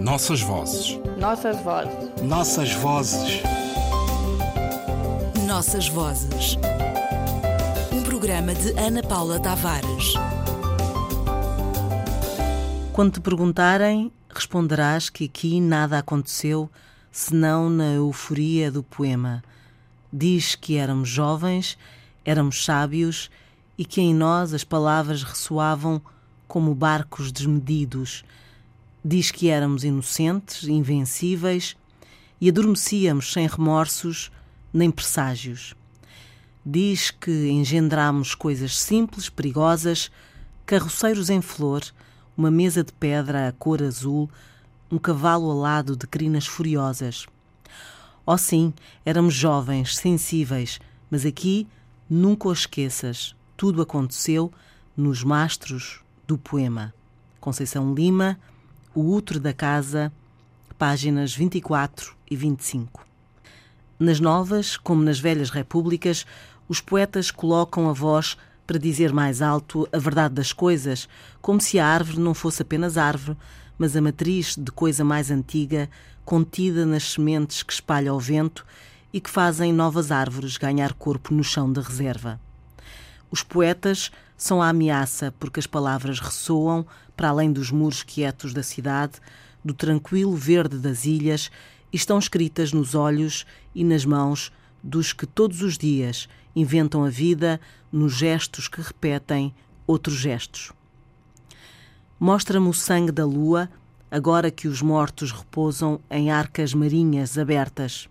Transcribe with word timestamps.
Nossas 0.00 0.40
vozes. 0.40 0.98
Nossas 1.18 1.60
vozes. 1.60 2.22
Nossas 2.22 2.72
vozes. 2.74 3.42
Nossas 5.44 5.88
vozes. 5.88 6.56
Um 7.92 8.02
programa 8.04 8.54
de 8.54 8.70
Ana 8.78 9.02
Paula 9.02 9.40
Tavares. 9.40 10.14
Quando 12.92 13.14
te 13.14 13.20
perguntarem, 13.20 14.12
responderás 14.32 15.10
que 15.10 15.24
aqui 15.24 15.60
nada 15.60 15.98
aconteceu 15.98 16.70
senão 17.10 17.68
na 17.68 17.94
euforia 17.94 18.70
do 18.70 18.84
poema. 18.84 19.42
Diz 20.12 20.54
que 20.54 20.76
éramos 20.76 21.08
jovens, 21.08 21.76
éramos 22.24 22.64
sábios 22.64 23.28
e 23.76 23.84
que 23.84 24.00
em 24.00 24.14
nós 24.14 24.54
as 24.54 24.62
palavras 24.62 25.24
ressoavam 25.24 26.00
como 26.46 26.72
barcos 26.72 27.32
desmedidos. 27.32 28.24
Diz 29.04 29.30
que 29.30 29.48
éramos 29.48 29.84
inocentes, 29.84 30.64
invencíveis 30.64 31.76
e 32.40 32.48
adormecíamos 32.48 33.32
sem 33.32 33.46
remorsos 33.46 34.30
nem 34.72 34.90
presságios. 34.90 35.74
Diz 36.64 37.10
que 37.10 37.48
engendrámos 37.48 38.34
coisas 38.34 38.78
simples, 38.78 39.28
perigosas, 39.28 40.10
carroceiros 40.66 41.30
em 41.30 41.40
flor, 41.40 41.82
uma 42.36 42.50
mesa 42.50 42.84
de 42.84 42.92
pedra 42.92 43.48
a 43.48 43.52
cor 43.52 43.82
azul, 43.82 44.28
um 44.90 44.98
cavalo 44.98 45.50
alado 45.50 45.96
de 45.96 46.06
crinas 46.06 46.46
furiosas. 46.46 47.26
Oh 48.26 48.36
sim, 48.36 48.74
éramos 49.04 49.34
jovens, 49.34 49.96
sensíveis, 49.96 50.78
mas 51.10 51.24
aqui 51.24 51.66
nunca 52.10 52.48
o 52.48 52.52
esqueças. 52.52 53.34
Tudo 53.56 53.80
aconteceu 53.80 54.52
nos 54.96 55.24
mastros 55.24 56.00
do 56.26 56.36
poema. 56.36 56.92
Conceição 57.40 57.94
Lima, 57.94 58.38
O 59.00 59.14
Útero 59.14 59.38
da 59.38 59.52
Casa, 59.52 60.12
páginas 60.76 61.32
24 61.32 62.16
e 62.28 62.34
25. 62.34 63.06
Nas 63.96 64.18
novas, 64.18 64.76
como 64.76 65.04
nas 65.04 65.20
velhas 65.20 65.50
repúblicas, 65.50 66.26
os 66.68 66.80
poetas 66.80 67.30
colocam 67.30 67.88
a 67.88 67.92
voz 67.92 68.36
para 68.66 68.76
dizer 68.76 69.12
mais 69.12 69.40
alto 69.40 69.88
a 69.92 69.98
verdade 69.98 70.34
das 70.34 70.52
coisas, 70.52 71.08
como 71.40 71.60
se 71.60 71.78
a 71.78 71.86
árvore 71.86 72.18
não 72.18 72.34
fosse 72.34 72.62
apenas 72.62 72.98
árvore, 72.98 73.38
mas 73.78 73.94
a 73.94 74.00
matriz 74.00 74.56
de 74.56 74.72
coisa 74.72 75.04
mais 75.04 75.30
antiga, 75.30 75.88
contida 76.24 76.84
nas 76.84 77.12
sementes 77.12 77.62
que 77.62 77.72
espalha 77.72 78.12
o 78.12 78.18
vento 78.18 78.66
e 79.12 79.20
que 79.20 79.30
fazem 79.30 79.72
novas 79.72 80.10
árvores 80.10 80.56
ganhar 80.56 80.92
corpo 80.92 81.32
no 81.32 81.44
chão 81.44 81.72
de 81.72 81.80
reserva. 81.80 82.40
Os 83.30 83.44
poetas 83.44 84.10
são 84.38 84.62
a 84.62 84.68
ameaça 84.68 85.34
porque 85.38 85.58
as 85.58 85.66
palavras 85.66 86.20
ressoam 86.20 86.86
para 87.16 87.28
além 87.28 87.52
dos 87.52 87.72
muros 87.72 88.04
quietos 88.04 88.54
da 88.54 88.62
cidade, 88.62 89.14
do 89.64 89.74
tranquilo 89.74 90.36
verde 90.36 90.78
das 90.78 91.04
ilhas 91.04 91.50
e 91.92 91.96
estão 91.96 92.18
escritas 92.18 92.72
nos 92.72 92.94
olhos 92.94 93.44
e 93.74 93.82
nas 93.82 94.04
mãos 94.04 94.52
dos 94.80 95.12
que 95.12 95.26
todos 95.26 95.60
os 95.60 95.76
dias 95.76 96.28
inventam 96.54 97.04
a 97.04 97.10
vida 97.10 97.60
nos 97.90 98.14
gestos 98.14 98.68
que 98.68 98.80
repetem 98.80 99.52
outros 99.86 100.16
gestos. 100.16 100.72
Mostra-me 102.20 102.68
o 102.68 102.72
sangue 102.72 103.10
da 103.10 103.26
lua, 103.26 103.68
agora 104.08 104.52
que 104.52 104.68
os 104.68 104.80
mortos 104.80 105.32
repousam 105.32 106.00
em 106.08 106.30
arcas 106.30 106.72
marinhas 106.74 107.36
abertas. 107.36 108.08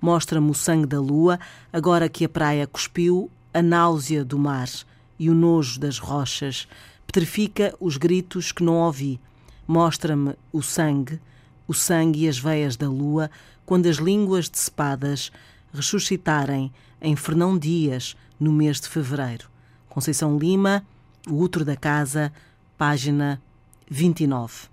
Mostra-me 0.00 0.50
o 0.50 0.54
sangue 0.54 0.86
da 0.86 1.00
lua, 1.00 1.40
agora 1.72 2.08
que 2.08 2.24
a 2.24 2.28
praia 2.28 2.66
cuspiu 2.66 3.28
a 3.52 3.60
náusea 3.60 4.24
do 4.24 4.38
mar 4.38 4.68
e 5.18 5.30
o 5.30 5.34
nojo 5.34 5.78
das 5.80 5.98
rochas, 5.98 6.68
petrifica 7.06 7.74
os 7.80 7.96
gritos 7.96 8.52
que 8.52 8.62
não 8.62 8.74
ouvi. 8.74 9.20
Mostra-me 9.66 10.34
o 10.52 10.62
sangue, 10.62 11.20
o 11.66 11.74
sangue 11.74 12.24
e 12.24 12.28
as 12.28 12.38
veias 12.38 12.76
da 12.76 12.88
lua, 12.88 13.30
quando 13.64 13.86
as 13.86 13.96
línguas 13.96 14.48
decepadas 14.48 15.32
ressuscitarem 15.72 16.72
em 17.00 17.16
Fernão 17.16 17.58
Dias, 17.58 18.16
no 18.38 18.52
mês 18.52 18.80
de 18.80 18.88
fevereiro. 18.88 19.48
Conceição 19.88 20.38
Lima, 20.38 20.84
O 21.28 21.40
Útero 21.40 21.64
da 21.64 21.76
Casa, 21.76 22.32
página 22.76 23.40
29. 23.90 24.68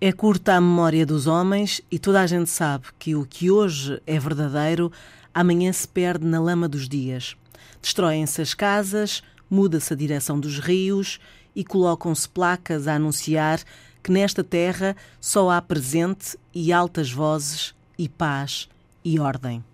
É 0.00 0.12
curta 0.12 0.54
a 0.54 0.60
memória 0.60 1.06
dos 1.06 1.26
homens 1.26 1.80
e 1.90 1.98
toda 1.98 2.20
a 2.20 2.26
gente 2.26 2.50
sabe 2.50 2.86
que 2.98 3.14
o 3.14 3.24
que 3.24 3.50
hoje 3.50 4.00
é 4.06 4.18
verdadeiro, 4.18 4.92
amanhã 5.32 5.72
se 5.72 5.88
perde 5.88 6.26
na 6.26 6.40
lama 6.40 6.68
dos 6.68 6.88
dias. 6.88 7.36
Destroem-se 7.80 8.42
as 8.42 8.54
casas, 8.54 9.22
muda-se 9.54 9.92
a 9.92 9.96
direção 9.96 10.40
dos 10.40 10.58
rios 10.58 11.20
e 11.54 11.64
colocam-se 11.64 12.28
placas 12.28 12.88
a 12.88 12.96
anunciar 12.96 13.60
que 14.02 14.10
nesta 14.10 14.42
terra 14.42 14.96
só 15.20 15.48
há 15.48 15.62
presente 15.62 16.36
e 16.52 16.72
altas 16.72 17.12
vozes 17.12 17.72
e 17.96 18.08
paz 18.08 18.68
e 19.04 19.20
ordem. 19.20 19.64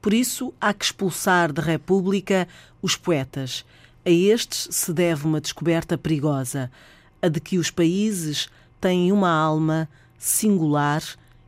Por 0.00 0.14
isso 0.14 0.54
há 0.60 0.72
que 0.72 0.84
expulsar 0.84 1.52
da 1.52 1.60
República 1.60 2.46
os 2.80 2.94
poetas. 2.94 3.64
A 4.04 4.10
estes 4.10 4.68
se 4.70 4.92
deve 4.92 5.26
uma 5.26 5.40
descoberta 5.40 5.98
perigosa, 5.98 6.70
a 7.20 7.28
de 7.28 7.40
que 7.40 7.58
os 7.58 7.70
países 7.70 8.48
têm 8.80 9.10
uma 9.10 9.30
alma 9.30 9.88
singular 10.16 11.02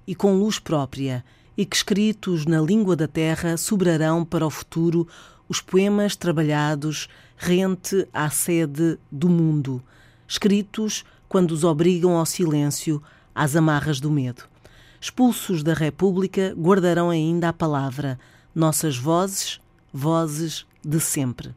e 0.04 0.14
com 0.16 0.34
luz 0.36 0.58
própria, 0.58 1.24
e 1.56 1.64
que 1.64 1.76
escritos 1.76 2.44
na 2.44 2.60
língua 2.60 2.96
da 2.96 3.06
terra 3.06 3.56
sobrarão 3.56 4.24
para 4.24 4.46
o 4.46 4.50
futuro 4.50 5.06
os 5.48 5.60
poemas 5.60 6.14
trabalhados 6.14 7.08
rente 7.36 8.06
à 8.12 8.28
sede 8.28 8.98
do 9.10 9.28
mundo, 9.28 9.82
escritos 10.26 11.04
quando 11.28 11.52
os 11.52 11.64
obrigam 11.64 12.16
ao 12.16 12.26
silêncio, 12.26 13.02
às 13.34 13.54
amarras 13.54 14.00
do 14.00 14.10
medo. 14.10 14.44
Expulsos 15.00 15.62
da 15.62 15.74
República, 15.74 16.54
guardarão 16.56 17.10
ainda 17.10 17.50
a 17.50 17.52
palavra, 17.52 18.18
nossas 18.54 18.96
vozes, 18.96 19.60
vozes 19.92 20.66
de 20.84 20.98
sempre. 20.98 21.54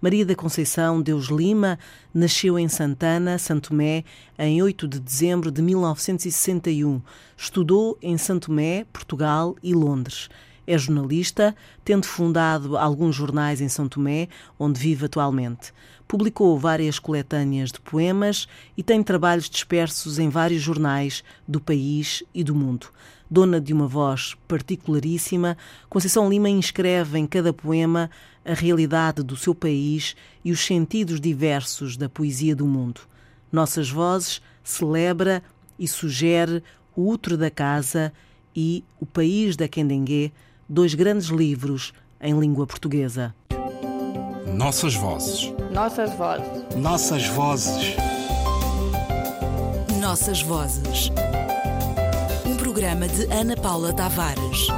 Maria 0.00 0.26
da 0.26 0.34
Conceição 0.34 1.00
Deus 1.00 1.26
Lima 1.26 1.78
nasceu 2.12 2.58
em 2.58 2.68
Santana, 2.68 3.38
Santo 3.38 3.70
Tomé, 3.70 4.04
em 4.38 4.62
8 4.62 4.86
de 4.86 5.00
dezembro 5.00 5.50
de 5.50 5.62
1961. 5.62 7.00
Estudou 7.36 7.96
em 8.02 8.18
Santo 8.18 8.48
Tomé, 8.48 8.84
Portugal 8.92 9.56
e 9.62 9.72
Londres. 9.72 10.28
É 10.66 10.78
jornalista, 10.78 11.54
tendo 11.84 12.06
fundado 12.06 12.76
alguns 12.76 13.16
jornais 13.16 13.60
em 13.60 13.68
São 13.68 13.88
Tomé, 13.88 14.28
onde 14.58 14.78
vive 14.78 15.06
atualmente. 15.06 15.72
Publicou 16.06 16.58
várias 16.58 16.98
coletâneas 16.98 17.72
de 17.72 17.80
poemas 17.80 18.46
e 18.76 18.82
tem 18.82 19.02
trabalhos 19.02 19.48
dispersos 19.48 20.18
em 20.18 20.28
vários 20.28 20.62
jornais 20.62 21.24
do 21.48 21.60
país 21.60 22.22
e 22.34 22.44
do 22.44 22.54
mundo. 22.54 22.88
Dona 23.30 23.60
de 23.60 23.72
uma 23.72 23.86
voz 23.88 24.36
particularíssima, 24.46 25.56
Conceição 25.88 26.28
Lima 26.28 26.50
inscreve 26.50 27.18
em 27.18 27.26
cada 27.26 27.52
poema 27.52 28.10
a 28.44 28.52
realidade 28.52 29.22
do 29.22 29.36
seu 29.36 29.54
país 29.54 30.14
e 30.44 30.52
os 30.52 30.60
sentidos 30.60 31.20
diversos 31.20 31.96
da 31.96 32.08
poesia 32.08 32.54
do 32.54 32.66
mundo. 32.66 33.00
Nossas 33.50 33.88
Vozes 33.88 34.42
celebra 34.62 35.42
e 35.78 35.88
sugere 35.88 36.62
o 36.94 37.08
Útero 37.08 37.36
da 37.36 37.50
Casa 37.50 38.12
e 38.54 38.84
O 39.00 39.06
País 39.06 39.56
da 39.56 39.66
Quendengue, 39.66 40.32
dois 40.68 40.94
grandes 40.94 41.26
livros 41.28 41.92
em 42.20 42.38
língua 42.38 42.66
portuguesa. 42.66 43.34
Nossas 44.54 44.94
vozes. 44.94 45.52
Nossas 45.72 46.12
vozes. 46.14 46.76
Nossas 46.76 47.26
vozes. 47.28 47.96
Nossas 50.00 50.42
vozes. 50.42 51.10
Um 52.46 52.56
programa 52.56 53.08
de 53.08 53.24
Ana 53.32 53.56
Paula 53.56 53.92
Tavares. 53.92 54.68